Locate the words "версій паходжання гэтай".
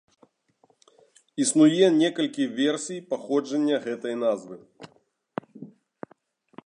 2.61-4.15